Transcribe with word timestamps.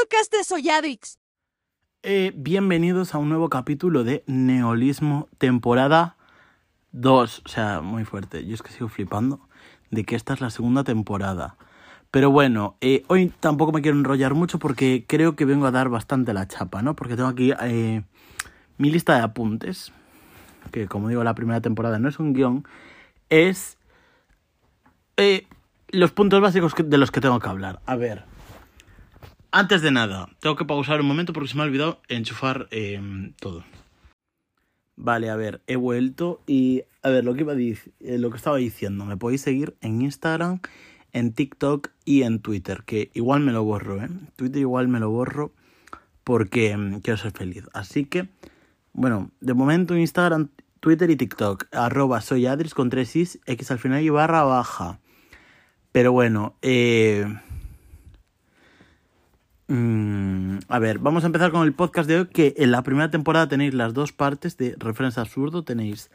podcast 0.00 0.32
de 0.32 0.42
Soyadix. 0.42 1.18
Eh, 2.02 2.32
bienvenidos 2.34 3.14
a 3.14 3.18
un 3.18 3.28
nuevo 3.28 3.48
capítulo 3.48 4.02
de 4.02 4.24
Neolismo, 4.26 5.28
temporada 5.38 6.16
2. 6.92 7.42
O 7.44 7.48
sea, 7.48 7.80
muy 7.80 8.04
fuerte. 8.04 8.44
Yo 8.44 8.54
es 8.54 8.62
que 8.62 8.72
sigo 8.72 8.88
flipando 8.88 9.40
de 9.90 10.04
que 10.04 10.16
esta 10.16 10.34
es 10.34 10.40
la 10.40 10.50
segunda 10.50 10.82
temporada. 10.82 11.56
Pero 12.10 12.30
bueno, 12.30 12.76
eh, 12.80 13.04
hoy 13.06 13.32
tampoco 13.38 13.70
me 13.70 13.82
quiero 13.82 13.96
enrollar 13.96 14.34
mucho 14.34 14.58
porque 14.58 15.04
creo 15.06 15.36
que 15.36 15.44
vengo 15.44 15.66
a 15.66 15.70
dar 15.70 15.88
bastante 15.88 16.32
la 16.32 16.48
chapa, 16.48 16.82
¿no? 16.82 16.96
Porque 16.96 17.14
tengo 17.14 17.28
aquí 17.28 17.52
eh, 17.62 18.02
mi 18.78 18.90
lista 18.90 19.14
de 19.14 19.22
apuntes, 19.22 19.92
que 20.72 20.88
como 20.88 21.08
digo, 21.08 21.22
la 21.22 21.36
primera 21.36 21.60
temporada 21.60 22.00
no 22.00 22.08
es 22.08 22.18
un 22.18 22.32
guion, 22.32 22.66
es 23.30 23.78
los 25.88 26.10
puntos 26.10 26.40
básicos 26.40 26.74
de 26.76 26.98
los 26.98 27.12
que 27.12 27.20
tengo 27.20 27.38
que 27.38 27.48
hablar. 27.48 27.80
A 27.86 27.94
ver, 27.94 28.33
antes 29.54 29.82
de 29.82 29.92
nada, 29.92 30.28
tengo 30.40 30.56
que 30.56 30.64
pausar 30.64 31.00
un 31.00 31.06
momento 31.06 31.32
porque 31.32 31.48
se 31.48 31.56
me 31.56 31.62
ha 31.62 31.66
olvidado 31.66 32.02
enchufar 32.08 32.68
todo. 33.38 33.64
Vale, 34.96 35.30
a 35.30 35.36
ver, 35.36 35.62
he 35.68 35.76
vuelto 35.76 36.40
y 36.44 36.82
a 37.04 37.10
ver 37.10 37.24
decir, 37.24 37.92
lo 38.00 38.30
que 38.30 38.36
estaba 38.36 38.56
diciendo, 38.56 39.04
me 39.04 39.16
podéis 39.16 39.42
seguir 39.42 39.76
en 39.80 40.02
Instagram, 40.02 40.60
en 41.12 41.32
TikTok 41.32 41.90
y 42.04 42.22
en 42.22 42.40
Twitter, 42.40 42.82
que 42.84 43.12
igual 43.14 43.42
me 43.42 43.52
lo 43.52 43.62
borro, 43.62 44.02
¿eh? 44.02 44.08
Twitter 44.34 44.60
igual 44.60 44.88
me 44.88 44.98
lo 44.98 45.10
borro 45.10 45.52
porque 46.24 46.76
mm, 46.76 46.98
quiero 46.98 47.16
ser 47.16 47.30
feliz. 47.30 47.68
Así 47.72 48.06
que, 48.06 48.28
bueno, 48.92 49.30
de 49.40 49.54
momento 49.54 49.96
Instagram, 49.96 50.48
Twitter 50.80 51.10
y 51.10 51.16
TikTok, 51.16 51.66
arroba 51.70 52.20
soy 52.22 52.46
Adris 52.46 52.74
con 52.74 52.90
tres 52.90 53.14
is, 53.14 53.38
x 53.46 53.70
al 53.70 53.78
final 53.78 54.02
y 54.02 54.08
barra 54.08 54.42
baja. 54.42 54.98
Pero 55.92 56.10
bueno, 56.10 56.56
eh... 56.60 57.24
Mm, 59.66 60.58
a 60.68 60.78
ver, 60.78 60.98
vamos 60.98 61.24
a 61.24 61.26
empezar 61.26 61.50
con 61.50 61.62
el 61.62 61.72
podcast 61.72 62.06
de 62.06 62.20
hoy, 62.20 62.26
que 62.26 62.54
en 62.58 62.70
la 62.70 62.82
primera 62.82 63.10
temporada 63.10 63.48
tenéis 63.48 63.72
las 63.72 63.94
dos 63.94 64.12
partes 64.12 64.58
de 64.58 64.76
Referencia 64.78 65.22
Absurdo, 65.22 65.64
tenéis 65.64 66.10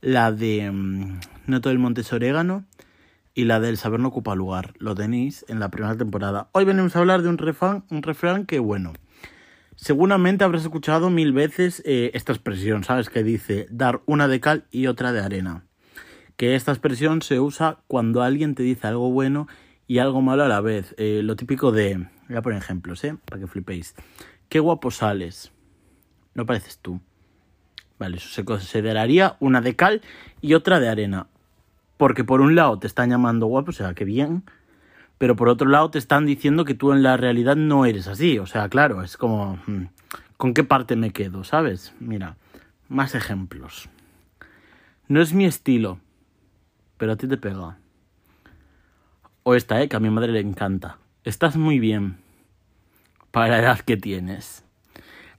la 0.00 0.30
de 0.30 0.70
mm, 0.70 1.20
No 1.46 1.60
todo 1.60 1.72
el 1.72 1.80
monte 1.80 2.02
es 2.02 2.12
orégano 2.12 2.64
y 3.34 3.46
la 3.46 3.58
del 3.58 3.78
saber 3.78 3.98
no 3.98 4.08
ocupa 4.08 4.36
lugar. 4.36 4.74
Lo 4.78 4.94
tenéis 4.94 5.44
en 5.48 5.58
la 5.58 5.70
primera 5.70 5.96
temporada. 5.96 6.48
Hoy 6.52 6.64
venimos 6.64 6.94
a 6.94 7.00
hablar 7.00 7.22
de 7.22 7.28
un 7.30 7.38
refrán, 7.38 7.84
un 7.90 8.02
refrán 8.02 8.46
que, 8.46 8.60
bueno, 8.60 8.92
seguramente 9.74 10.44
habrás 10.44 10.62
escuchado 10.62 11.10
mil 11.10 11.32
veces 11.32 11.82
eh, 11.84 12.12
esta 12.14 12.32
expresión, 12.32 12.84
¿sabes? 12.84 13.10
Que 13.10 13.24
dice 13.24 13.66
dar 13.70 14.02
una 14.06 14.28
de 14.28 14.38
cal 14.38 14.66
y 14.70 14.86
otra 14.86 15.12
de 15.12 15.20
arena. 15.20 15.64
Que 16.36 16.54
esta 16.54 16.70
expresión 16.70 17.22
se 17.22 17.40
usa 17.40 17.78
cuando 17.88 18.22
alguien 18.22 18.54
te 18.54 18.62
dice 18.62 18.86
algo 18.86 19.10
bueno 19.10 19.48
y 19.88 19.98
algo 19.98 20.22
malo 20.22 20.44
a 20.44 20.48
la 20.48 20.60
vez. 20.60 20.94
Eh, 20.96 21.22
lo 21.24 21.34
típico 21.34 21.72
de, 21.72 22.06
voy 22.28 22.36
a 22.36 22.42
poner 22.42 22.58
ejemplos, 22.58 23.04
¿eh? 23.04 23.16
Para 23.24 23.40
que 23.40 23.46
flipéis. 23.46 23.94
Qué 24.48 24.60
guapo 24.60 24.90
sales. 24.90 25.52
No 26.34 26.46
pareces 26.46 26.78
tú. 26.78 27.00
Vale, 27.98 28.16
eso 28.16 28.28
se 28.28 28.44
consideraría 28.44 29.36
una 29.40 29.60
de 29.60 29.76
cal 29.76 30.02
y 30.40 30.54
otra 30.54 30.80
de 30.80 30.88
arena. 30.88 31.28
Porque 31.96 32.24
por 32.24 32.40
un 32.40 32.54
lado 32.54 32.78
te 32.78 32.86
están 32.86 33.10
llamando 33.10 33.46
guapo, 33.46 33.70
o 33.70 33.72
sea, 33.72 33.94
que 33.94 34.04
bien, 34.04 34.42
pero 35.18 35.36
por 35.36 35.48
otro 35.48 35.68
lado 35.68 35.90
te 35.90 35.98
están 35.98 36.26
diciendo 36.26 36.64
que 36.64 36.74
tú 36.74 36.92
en 36.92 37.02
la 37.02 37.16
realidad 37.16 37.56
no 37.56 37.86
eres 37.86 38.08
así. 38.08 38.38
O 38.38 38.46
sea, 38.46 38.68
claro, 38.68 39.02
es 39.02 39.16
como, 39.16 39.58
hmm, 39.66 39.84
¿con 40.36 40.54
qué 40.54 40.64
parte 40.64 40.96
me 40.96 41.12
quedo? 41.12 41.44
¿Sabes? 41.44 41.94
Mira, 42.00 42.36
más 42.88 43.14
ejemplos. 43.14 43.88
No 45.06 45.20
es 45.20 45.32
mi 45.32 45.44
estilo, 45.44 46.00
pero 46.96 47.12
a 47.12 47.16
ti 47.16 47.28
te 47.28 47.36
pega. 47.36 47.78
O 49.44 49.54
esta, 49.54 49.80
¿eh? 49.82 49.88
Que 49.88 49.96
a 49.96 50.00
mi 50.00 50.10
madre 50.10 50.32
le 50.32 50.40
encanta. 50.40 50.98
Estás 51.24 51.56
muy 51.56 51.78
bien 51.78 52.18
para 53.30 53.48
la 53.48 53.58
edad 53.60 53.80
que 53.80 53.96
tienes. 53.96 54.62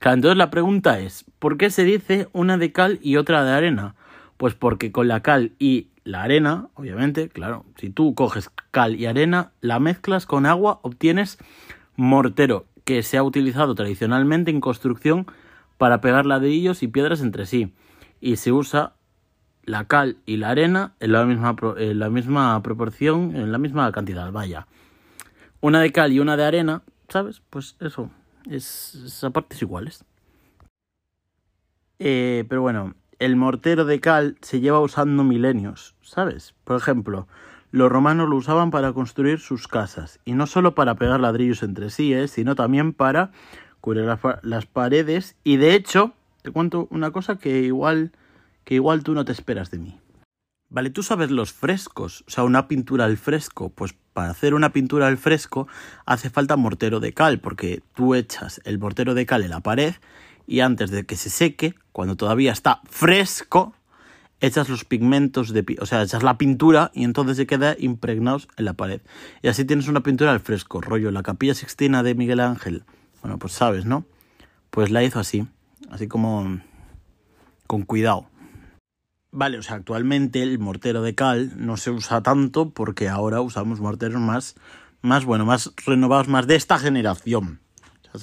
Claro, 0.00 0.16
entonces 0.16 0.36
la 0.36 0.50
pregunta 0.50 0.98
es, 0.98 1.24
¿por 1.38 1.56
qué 1.56 1.70
se 1.70 1.84
dice 1.84 2.26
una 2.32 2.58
de 2.58 2.72
cal 2.72 2.98
y 3.02 3.18
otra 3.18 3.44
de 3.44 3.52
arena? 3.52 3.94
Pues 4.36 4.54
porque 4.54 4.90
con 4.90 5.06
la 5.06 5.22
cal 5.22 5.52
y 5.60 5.86
la 6.02 6.24
arena, 6.24 6.70
obviamente, 6.74 7.28
claro, 7.28 7.64
si 7.76 7.88
tú 7.88 8.16
coges 8.16 8.50
cal 8.72 8.96
y 8.96 9.06
arena, 9.06 9.52
la 9.60 9.78
mezclas 9.78 10.26
con 10.26 10.44
agua, 10.44 10.80
obtienes 10.82 11.38
mortero, 11.94 12.66
que 12.84 13.04
se 13.04 13.16
ha 13.16 13.22
utilizado 13.22 13.76
tradicionalmente 13.76 14.50
en 14.50 14.60
construcción 14.60 15.26
para 15.78 16.00
pegar 16.00 16.26
ladrillos 16.26 16.82
y 16.82 16.88
piedras 16.88 17.20
entre 17.20 17.46
sí. 17.46 17.72
Y 18.20 18.36
se 18.36 18.50
usa 18.50 18.94
la 19.62 19.84
cal 19.84 20.16
y 20.26 20.38
la 20.38 20.50
arena 20.50 20.94
en 20.98 21.12
la 21.12 21.24
misma, 21.24 21.54
en 21.78 21.98
la 22.00 22.10
misma 22.10 22.60
proporción, 22.64 23.36
en 23.36 23.52
la 23.52 23.58
misma 23.58 23.92
cantidad, 23.92 24.32
vaya. 24.32 24.66
Una 25.60 25.80
de 25.80 25.92
cal 25.92 26.12
y 26.12 26.20
una 26.20 26.36
de 26.36 26.44
arena, 26.44 26.82
¿sabes? 27.08 27.42
Pues 27.50 27.76
eso, 27.80 28.10
es, 28.48 28.94
es 28.94 29.24
a 29.24 29.30
partes 29.30 29.60
iguales. 29.62 30.04
Eh, 31.98 32.44
pero 32.48 32.62
bueno, 32.62 32.94
el 33.18 33.36
mortero 33.36 33.84
de 33.84 34.00
cal 34.00 34.36
se 34.42 34.60
lleva 34.60 34.80
usando 34.80 35.24
milenios, 35.24 35.94
¿sabes? 36.02 36.54
Por 36.64 36.76
ejemplo, 36.76 37.26
los 37.70 37.90
romanos 37.90 38.28
lo 38.28 38.36
usaban 38.36 38.70
para 38.70 38.92
construir 38.92 39.40
sus 39.40 39.68
casas, 39.68 40.20
y 40.24 40.32
no 40.32 40.46
solo 40.46 40.74
para 40.74 40.96
pegar 40.96 41.20
ladrillos 41.20 41.62
entre 41.62 41.90
sí, 41.90 42.12
¿eh? 42.12 42.28
sino 42.28 42.54
también 42.54 42.92
para 42.92 43.32
cubrir 43.80 44.04
las, 44.42 44.66
paredes, 44.66 45.36
y 45.44 45.56
de 45.56 45.74
hecho, 45.74 46.12
te 46.42 46.50
cuento 46.50 46.88
una 46.90 47.10
cosa 47.10 47.36
que 47.36 47.60
igual, 47.60 48.12
que 48.64 48.74
igual 48.74 49.02
tú 49.02 49.14
no 49.14 49.24
te 49.24 49.32
esperas 49.32 49.70
de 49.70 49.78
mí. 49.78 49.98
Vale, 50.76 50.90
tú 50.90 51.02
sabes 51.02 51.30
los 51.30 51.54
frescos, 51.54 52.22
o 52.26 52.30
sea, 52.30 52.44
una 52.44 52.68
pintura 52.68 53.06
al 53.06 53.16
fresco, 53.16 53.70
pues 53.70 53.94
para 54.12 54.28
hacer 54.28 54.52
una 54.52 54.74
pintura 54.74 55.06
al 55.06 55.16
fresco 55.16 55.68
hace 56.04 56.28
falta 56.28 56.58
mortero 56.58 57.00
de 57.00 57.14
cal, 57.14 57.40
porque 57.40 57.82
tú 57.94 58.14
echas 58.14 58.60
el 58.66 58.78
mortero 58.78 59.14
de 59.14 59.24
cal 59.24 59.42
en 59.42 59.48
la 59.48 59.60
pared 59.60 59.94
y 60.46 60.60
antes 60.60 60.90
de 60.90 61.06
que 61.06 61.16
se 61.16 61.30
seque, 61.30 61.74
cuando 61.92 62.14
todavía 62.14 62.52
está 62.52 62.82
fresco, 62.90 63.72
echas 64.40 64.68
los 64.68 64.84
pigmentos 64.84 65.54
de, 65.54 65.64
o 65.80 65.86
sea, 65.86 66.02
echas 66.02 66.22
la 66.22 66.36
pintura 66.36 66.90
y 66.92 67.04
entonces 67.04 67.38
se 67.38 67.46
queda 67.46 67.74
impregnados 67.78 68.46
en 68.58 68.66
la 68.66 68.74
pared. 68.74 69.00
Y 69.40 69.48
así 69.48 69.64
tienes 69.64 69.88
una 69.88 70.02
pintura 70.02 70.32
al 70.32 70.40
fresco, 70.40 70.82
rollo 70.82 71.10
la 71.10 71.22
Capilla 71.22 71.54
Sixtina 71.54 72.02
de 72.02 72.14
Miguel 72.14 72.40
Ángel. 72.40 72.84
Bueno, 73.22 73.38
pues 73.38 73.54
sabes, 73.54 73.86
¿no? 73.86 74.04
Pues 74.68 74.90
la 74.90 75.02
hizo 75.02 75.20
así, 75.20 75.46
así 75.90 76.06
como 76.06 76.60
con 77.66 77.80
cuidado. 77.80 78.28
Vale, 79.36 79.58
o 79.58 79.62
sea, 79.62 79.76
actualmente 79.76 80.42
el 80.42 80.58
mortero 80.58 81.02
de 81.02 81.14
cal 81.14 81.52
no 81.56 81.76
se 81.76 81.90
usa 81.90 82.22
tanto 82.22 82.70
porque 82.70 83.08
ahora 83.08 83.40
usamos 83.40 83.80
morteros 83.80 84.20
más 84.20 84.54
más 85.02 85.24
bueno, 85.24 85.44
más 85.44 85.72
renovados, 85.84 86.26
más 86.26 86.46
de 86.46 86.56
esta 86.56 86.78
generación 86.78 87.60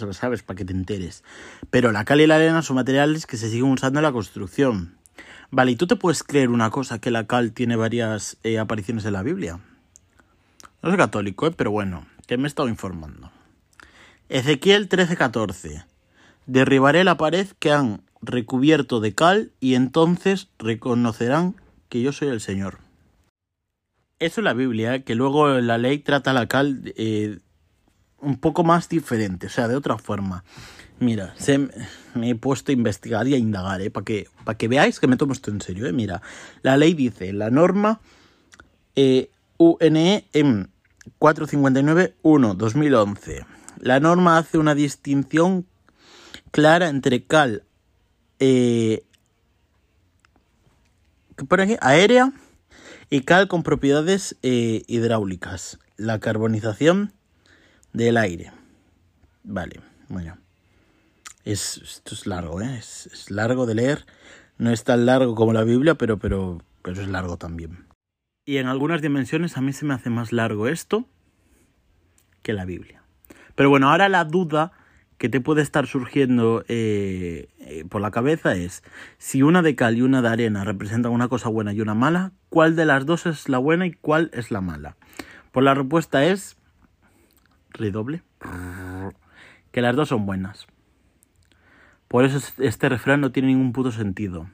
lo 0.01 0.13
sabes, 0.13 0.44
para 0.44 0.57
que 0.57 0.66
te 0.66 0.74
enteres. 0.74 1.24
Pero 1.69 1.91
la 1.91 2.06
cal 2.06 2.22
y 2.22 2.28
la 2.28 2.35
arena 2.35 2.62
son 2.62 2.75
materiales 2.75 3.25
que 3.25 3.38
se 3.38 3.50
siguen 3.50 3.72
usando 3.72 4.00
en 4.00 4.03
la 4.03 4.12
construcción. 4.12 4.97
Vale, 5.51 5.72
¿y 5.72 5.75
tú 5.75 5.88
te 5.88 5.96
puedes 5.96 6.24
creer 6.24 6.50
una 6.50 6.69
cosa 6.69 7.00
que 7.00 7.12
la 7.12 7.28
cal 7.28 7.51
tiene 7.51 7.75
varias 7.75 8.38
eh, 8.44 8.57
apariciones 8.57 9.06
en 9.06 9.13
la 9.13 9.24
Biblia? 9.24 9.59
No 10.81 10.90
soy 10.90 10.97
católico, 10.97 11.47
¿eh? 11.47 11.51
pero 11.56 11.72
bueno, 11.72 12.06
que 12.28 12.38
me 12.38 12.45
he 12.45 12.47
estado 12.47 12.69
informando. 12.69 13.31
Ezequiel 14.30 14.90
13:14. 14.90 15.85
Derribaré 16.45 17.03
la 17.03 17.18
pared 17.18 17.47
que 17.59 17.72
han 17.72 18.01
recubierto 18.23 19.00
de 19.00 19.13
cal 19.13 19.51
y 19.59 19.75
entonces 19.75 20.47
reconocerán 20.57 21.56
que 21.89 22.01
yo 22.01 22.11
soy 22.11 22.29
el 22.29 22.41
Señor. 22.41 22.79
Eso 24.19 24.41
es 24.41 24.45
la 24.45 24.53
Biblia, 24.53 25.03
que 25.03 25.16
luego 25.16 25.50
la 25.59 25.78
ley 25.78 26.00
trata 26.00 26.33
la 26.33 26.47
cal 26.47 26.94
eh, 26.95 27.39
un 28.19 28.38
poco 28.38 28.63
más 28.63 28.89
diferente, 28.89 29.47
o 29.47 29.50
sea, 29.50 29.67
de 29.67 29.75
otra 29.75 29.97
forma. 29.97 30.44
Mira, 31.00 31.33
se, 31.38 31.57
me 32.16 32.29
he 32.29 32.35
puesto 32.35 32.72
a 32.72 32.73
investigar 32.73 33.28
y 33.28 33.33
a 33.33 33.38
indagar, 33.38 33.81
¿eh? 33.81 33.91
para 33.91 34.06
que, 34.06 34.29
para 34.45 34.57
que 34.57 34.69
veáis 34.69 35.00
que 35.00 35.07
me 35.07 35.18
tomo 35.18 35.33
esto 35.33 35.51
en 35.51 35.59
serio. 35.59 35.86
¿eh? 35.86 35.92
Mira, 35.92 36.21
la 36.62 36.77
ley 36.77 36.94
dice, 36.94 37.33
la 37.33 37.50
norma 37.50 38.00
eh, 38.95 39.30
UNE 39.57 40.25
459-1-2011. 41.19 43.45
La 43.80 44.00
norma 44.00 44.38
hace 44.38 44.57
una 44.57 44.75
distinción 44.75 45.65
clara 46.51 46.88
entre 46.88 47.25
cal 47.25 47.63
eh, 48.44 49.04
aquí? 51.60 51.78
aérea 51.80 52.34
y 53.10 53.22
cal 53.22 53.48
con 53.48 53.63
propiedades 53.63 54.38
eh, 54.44 54.84
hidráulicas. 54.88 55.80
La 55.95 56.19
carbonización 56.19 57.13
del 57.94 58.18
aire. 58.18 58.51
Vale, 59.44 59.80
bueno. 60.10 60.38
Es, 61.45 61.78
esto 61.78 62.16
es 62.16 62.25
largo, 62.25 62.62
¿eh? 62.62 62.78
Es, 62.78 63.30
largo 63.30 63.66
de 63.66 63.75
leer. 63.75 64.06
No 64.57 64.72
es 64.72 64.84
tan 64.84 65.06
largo 65.06 65.36
como 65.36 65.54
la 65.54 65.63
Biblia, 65.63 65.95
pero, 65.95 66.18
pero, 66.18 66.62
pero 66.81 67.01
es 67.01 67.07
largo 67.07 67.38
también. 67.38 67.86
Y 68.45 68.57
en 68.57 68.68
algunas 68.68 69.01
dimensiones 69.01 69.57
a 69.57 69.62
mí 69.62 69.74
se 69.74 69.86
me 69.86 69.94
hace 69.94 70.10
más 70.10 70.31
largo 70.31 70.68
esto 70.68 71.06
que 72.42 72.54
la 72.54 72.66
Biblia. 72.66 73.04
Pero 73.56 73.69
bueno, 73.69 73.90
ahora 73.90 74.10
la 74.10 74.25
duda 74.25 74.72
que 75.18 75.30
te 75.30 75.40
puede 75.40 75.62
estar 75.62 75.88
surgiendo 75.88 76.66
eh, 76.68 77.48
eh, 77.65 77.86
por 77.88 78.01
la 78.01 78.12
cabeza 78.12 78.56
es, 78.56 78.83
si 79.18 79.42
una 79.42 79.62
de 79.62 79.75
cal 79.75 79.98
y 79.98 80.01
una 80.01 80.21
de 80.21 80.30
arena 80.30 80.63
representan 80.63 81.12
una 81.12 81.27
cosa 81.27 81.50
buena 81.50 81.74
y 81.74 81.81
una 81.81 81.94
mala, 81.94 82.31
¿cuál 82.50 82.75
de 82.75 82.86
las 82.86 83.06
dos 83.06 83.25
es 83.25 83.50
la 83.50 83.57
buena 83.57 83.86
y 83.86 83.94
cuál 83.94 84.30
es 84.33 84.51
la 84.51 84.62
mala? 84.62 84.98
Pues 85.51 85.63
la 85.63 85.74
respuesta 85.74 86.25
es 86.25 86.57
redoble, 87.71 88.24
que 89.71 89.81
las 89.81 89.95
dos 89.95 90.10
son 90.10 90.25
buenas. 90.25 90.68
Por 92.07 92.25
eso 92.25 92.39
este 92.60 92.89
refrán 92.89 93.21
no 93.21 93.31
tiene 93.31 93.50
ningún 93.50 93.74
puto 93.74 93.92
sentido. 93.92 94.48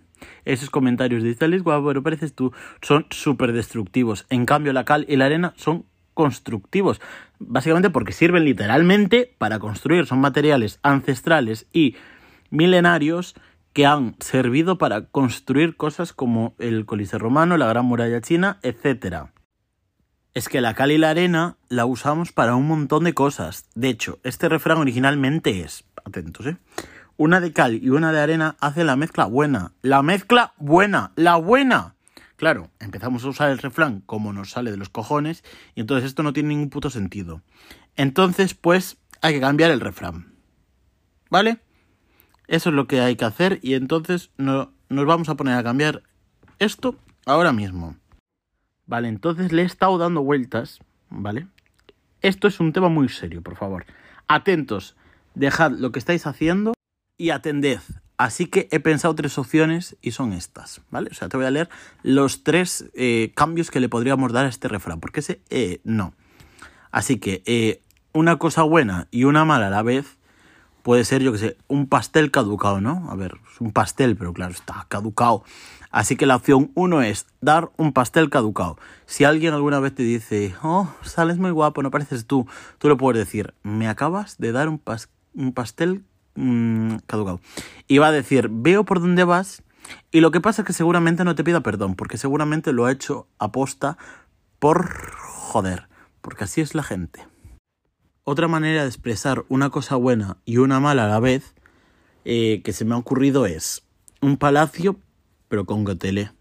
Esos 0.46 0.70
comentarios 0.70 1.24
de 1.24 1.30
Italis, 1.30 1.64
guapo, 1.64 1.88
pero 1.88 2.04
pareces 2.04 2.34
tú, 2.34 2.54
son 2.82 3.06
súper 3.10 3.54
destructivos. 3.54 4.26
En 4.30 4.46
cambio, 4.46 4.74
la 4.74 4.86
cal 4.86 5.06
y 5.10 5.16
la 5.16 5.26
arena 5.26 5.54
son 5.58 5.86
constructivos. 6.14 7.02
Básicamente 7.40 7.90
porque 7.90 8.12
sirven 8.12 8.46
literalmente 8.46 9.34
para 9.38 9.60
construir. 9.60 10.06
Son 10.06 10.20
materiales 10.20 10.80
ancestrales 10.84 11.68
y 11.72 11.96
milenarios 12.50 13.36
que 13.74 13.86
han 13.86 14.16
servido 14.20 14.78
para 14.78 15.06
construir 15.06 15.78
cosas 15.78 16.14
como 16.14 16.56
el 16.60 16.86
Coliseo 16.86 17.20
Romano, 17.20 17.58
la 17.58 17.68
Gran 17.68 17.86
Muralla 17.86 18.22
China, 18.22 18.60
etc. 18.64 19.28
Es 20.34 20.50
que 20.50 20.62
la 20.62 20.74
cal 20.74 20.92
y 20.92 20.98
la 20.98 21.12
arena 21.12 21.58
la 21.70 21.86
usamos 21.86 22.32
para 22.32 22.56
un 22.56 22.68
montón 22.68 23.04
de 23.04 23.14
cosas. 23.14 23.70
De 23.76 23.90
hecho, 23.90 24.20
este 24.24 24.50
refrán 24.50 24.78
originalmente 24.78 25.62
es, 25.62 25.86
atentos, 26.06 26.48
¿eh? 26.48 26.58
Una 27.18 27.42
de 27.42 27.52
cal 27.52 27.76
y 27.76 27.90
una 27.90 28.14
de 28.14 28.22
arena 28.22 28.56
hace 28.62 28.86
la 28.86 28.96
mezcla 28.96 29.26
buena. 29.26 29.74
La 29.82 30.02
mezcla 30.02 30.54
buena, 30.58 31.12
la 31.18 31.36
buena. 31.36 31.96
Claro, 32.38 32.72
empezamos 32.80 33.26
a 33.26 33.28
usar 33.28 33.50
el 33.50 33.58
refrán 33.58 34.00
como 34.06 34.32
nos 34.32 34.52
sale 34.52 34.72
de 34.72 34.78
los 34.78 34.88
cojones 34.88 35.44
y 35.76 35.82
entonces 35.82 36.08
esto 36.08 36.24
no 36.24 36.32
tiene 36.32 36.50
ningún 36.50 36.70
puto 36.70 36.90
sentido. 36.90 37.42
Entonces, 37.98 38.54
pues, 38.54 38.98
hay 39.22 39.34
que 39.34 39.42
cambiar 39.42 39.72
el 39.72 39.82
refrán. 39.82 40.34
¿Vale? 41.30 41.60
Eso 42.50 42.70
es 42.70 42.76
lo 42.76 42.88
que 42.88 43.00
hay 43.00 43.16
que 43.16 43.26
hacer 43.26 43.60
y 43.62 43.76
entonces 43.76 44.32
no, 44.38 44.74
nos 44.90 45.06
vamos 45.06 45.30
a 45.30 45.36
poner 45.36 45.54
a 45.54 45.64
cambiar 45.64 46.02
esto 46.58 46.96
ahora 47.28 47.54
mismo. 47.54 47.96
Vale, 48.88 49.08
entonces 49.08 49.52
le 49.52 49.62
he 49.62 49.66
estado 49.66 50.00
dando 50.00 50.24
vueltas, 50.24 50.80
¿vale? 51.12 51.46
Esto 52.24 52.48
es 52.48 52.60
un 52.60 52.74
tema 52.74 52.90
muy 52.90 53.08
serio, 53.08 53.44
por 53.44 53.56
favor. 53.56 53.86
Atentos, 54.28 54.96
dejad 55.36 55.74
lo 55.74 55.92
que 55.92 56.00
estáis 56.00 56.26
haciendo 56.26 56.74
y 57.18 57.30
atended. 57.30 57.82
Así 58.18 58.48
que 58.48 58.68
he 58.72 58.80
pensado 58.80 59.14
tres 59.14 59.38
opciones 59.38 59.96
y 60.02 60.12
son 60.12 60.34
estas, 60.34 60.82
¿vale? 60.90 61.10
O 61.12 61.14
sea, 61.14 61.30
te 61.30 61.38
voy 61.38 61.46
a 61.46 61.52
leer 61.52 61.70
los 62.02 62.44
tres 62.44 62.90
eh, 62.96 63.32
cambios 63.36 63.70
que 63.70 63.80
le 63.80 63.90
podríamos 63.90 64.34
dar 64.34 64.48
a 64.48 64.50
este 64.50 64.68
refrán, 64.68 65.00
porque 65.00 65.20
ese 65.20 65.40
eh, 65.52 65.82
no. 65.84 66.16
Así 66.90 67.20
que 67.20 67.44
eh, 67.46 67.84
una 68.12 68.38
cosa 68.38 68.64
buena 68.64 69.08
y 69.12 69.26
una 69.26 69.46
mala 69.46 69.68
a 69.68 69.70
la 69.70 69.84
vez 69.84 70.19
puede 70.90 71.06
ser, 71.06 71.22
yo 71.22 71.32
que 71.32 71.38
sé, 71.38 71.58
un 71.68 71.86
pastel 71.86 72.32
caducado, 72.32 72.82
¿no? 72.82 73.12
A 73.12 73.16
ver, 73.16 73.36
es 73.54 73.62
un 73.62 73.72
pastel, 73.72 74.16
pero 74.18 74.34
claro, 74.34 74.54
está 74.54 74.88
caducado. 74.90 75.44
Así 75.92 76.16
que 76.16 76.26
la 76.26 76.36
opción 76.36 76.72
uno 76.74 77.04
es 77.04 77.28
dar 77.42 77.70
un 77.78 77.94
pastel 77.94 78.32
caducado. 78.32 78.80
Si 79.06 79.24
alguien 79.24 79.54
alguna 79.54 79.80
vez 79.80 79.94
te 79.94 80.02
dice, 80.02 80.56
oh, 80.64 80.90
sales 81.04 81.38
muy 81.38 81.52
guapo, 81.52 81.84
no 81.84 81.92
pareces 81.92 82.26
tú, 82.26 82.48
tú 82.80 82.90
le 82.90 82.96
puedes 82.96 83.24
decir, 83.24 83.54
me 83.62 83.88
acabas 83.88 84.40
de 84.40 84.52
dar 84.52 84.68
un, 84.68 84.80
pastel 85.54 86.06
mmm, 86.34 86.96
caducado. 87.06 87.40
Y 87.88 88.00
va 88.00 88.08
a 88.08 88.12
decir, 88.12 88.50
veo 88.52 88.84
por 88.84 89.00
dónde 89.00 89.26
vas. 89.26 89.62
Y 90.10 90.22
lo 90.22 90.32
que 90.32 90.42
pasa 90.42 90.64
es 90.64 90.66
que 90.66 90.74
seguramente 90.74 91.24
no 91.24 91.36
te 91.36 91.44
pida 91.44 91.62
perdón, 91.62 91.94
porque 91.94 92.18
seguramente 92.18 92.74
lo 92.74 92.88
ha 92.88 92.92
hecho 92.92 93.28
aposta 93.38 94.00
por 94.58 94.90
joder, 95.20 95.88
porque 96.22 96.46
así 96.46 96.62
es 96.62 96.74
la 96.74 96.82
gente. 96.82 97.28
Otra 98.32 98.48
manera 98.48 98.84
de 98.84 98.88
expresar 98.88 99.44
una 99.50 99.72
cosa 99.72 99.96
buena 99.96 100.38
y 100.46 100.58
una 100.58 100.80
mala 100.80 101.06
a 101.06 101.08
la 101.08 101.20
vez 101.20 101.56
eh, 102.26 102.62
que 102.64 102.74
se 102.74 102.86
me 102.86 102.94
ha 102.94 102.98
ocurrido 103.00 103.48
es 103.48 103.82
un 104.22 104.38
palacio, 104.38 105.00
pero 105.48 105.66
con 105.66 105.84
gotele. 105.84 106.32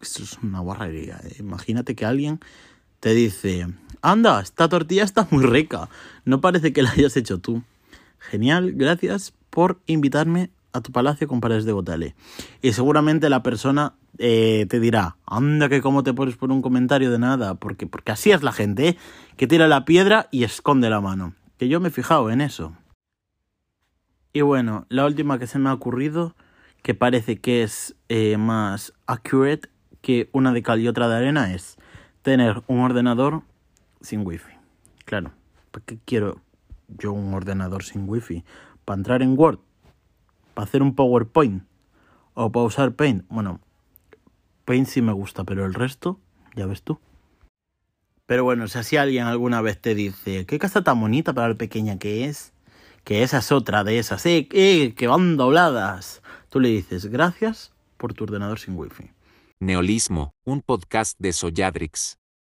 Esto 0.00 0.24
es 0.24 0.38
una 0.42 0.58
guarrería. 0.58 1.20
¿eh? 1.22 1.36
Imagínate 1.38 1.94
que 1.94 2.04
alguien 2.04 2.40
te 2.98 3.14
dice, 3.14 3.68
anda, 4.02 4.40
esta 4.40 4.68
tortilla 4.68 5.04
está 5.04 5.28
muy 5.30 5.44
rica, 5.44 5.88
no 6.24 6.40
parece 6.40 6.72
que 6.72 6.82
la 6.82 6.90
hayas 6.90 7.16
hecho 7.16 7.38
tú. 7.38 7.62
Genial, 8.18 8.72
gracias 8.72 9.32
por 9.50 9.78
invitarme 9.86 10.50
a 10.72 10.80
tu 10.80 10.92
palacio 10.92 11.28
con 11.28 11.40
paredes 11.40 11.64
de 11.64 11.72
botale. 11.72 12.14
Y 12.62 12.72
seguramente 12.72 13.28
la 13.28 13.42
persona 13.42 13.94
eh, 14.18 14.66
te 14.68 14.80
dirá, 14.80 15.16
anda 15.26 15.68
que 15.68 15.80
cómo 15.80 16.02
te 16.02 16.12
pones 16.12 16.36
por 16.36 16.50
un 16.50 16.62
comentario 16.62 17.10
de 17.10 17.18
nada, 17.18 17.54
porque, 17.54 17.86
porque 17.86 18.12
así 18.12 18.30
es 18.30 18.42
la 18.42 18.52
gente, 18.52 18.88
¿eh? 18.88 18.96
que 19.36 19.46
tira 19.46 19.68
la 19.68 19.84
piedra 19.84 20.28
y 20.30 20.44
esconde 20.44 20.90
la 20.90 21.00
mano. 21.00 21.34
Que 21.58 21.68
yo 21.68 21.80
me 21.80 21.88
he 21.88 21.92
fijado 21.92 22.30
en 22.30 22.40
eso. 22.40 22.72
Y 24.32 24.42
bueno, 24.42 24.86
la 24.88 25.06
última 25.06 25.38
que 25.38 25.46
se 25.46 25.58
me 25.58 25.70
ha 25.70 25.74
ocurrido, 25.74 26.34
que 26.82 26.94
parece 26.94 27.40
que 27.40 27.62
es 27.62 27.96
eh, 28.08 28.36
más 28.36 28.92
accurate 29.06 29.68
que 30.00 30.30
una 30.32 30.52
de 30.52 30.62
cal 30.62 30.80
y 30.80 30.88
otra 30.88 31.08
de 31.08 31.16
arena, 31.16 31.52
es 31.52 31.76
tener 32.22 32.62
un 32.68 32.80
ordenador 32.80 33.42
sin 34.00 34.26
wifi. 34.26 34.52
Claro, 35.04 35.32
¿para 35.70 35.84
qué 35.84 35.98
quiero 36.04 36.40
yo 36.98 37.12
un 37.12 37.34
ordenador 37.34 37.82
sin 37.82 38.08
wifi 38.08 38.44
para 38.84 38.98
entrar 38.98 39.22
en 39.22 39.38
Word, 39.38 39.58
para 40.54 40.64
hacer 40.64 40.82
un 40.82 40.94
PowerPoint 40.94 41.64
o 42.34 42.50
para 42.50 42.66
usar 42.66 42.92
Paint. 42.92 43.24
Bueno, 43.28 43.60
Paint 44.64 44.86
sí 44.86 45.02
me 45.02 45.12
gusta, 45.12 45.44
pero 45.44 45.64
el 45.66 45.74
resto, 45.74 46.18
ya 46.54 46.66
ves 46.66 46.82
tú. 46.82 46.98
Pero 48.26 48.44
bueno, 48.44 48.68
si 48.68 48.96
alguien 48.96 49.26
alguna 49.26 49.60
vez 49.60 49.80
te 49.80 49.94
dice, 49.94 50.46
qué 50.46 50.58
casa 50.58 50.84
tan 50.84 51.00
bonita 51.00 51.32
para 51.32 51.48
lo 51.48 51.58
pequeña 51.58 51.98
que 51.98 52.26
es, 52.26 52.52
que 53.02 53.24
esa 53.24 53.38
es 53.38 53.50
otra 53.50 53.82
de 53.82 53.98
esas, 53.98 54.24
eh, 54.26 54.48
eh, 54.52 54.94
que 54.94 55.08
van 55.08 55.36
dobladas, 55.36 56.22
tú 56.48 56.60
le 56.60 56.68
dices, 56.68 57.06
gracias 57.06 57.72
por 57.96 58.14
tu 58.14 58.24
ordenador 58.24 58.60
sin 58.60 58.76
wifi. 58.76 59.10
Neolismo, 59.58 60.32
un 60.44 60.62
podcast 60.62 61.18
de 61.18 61.32
Soyadrix. 61.32 62.19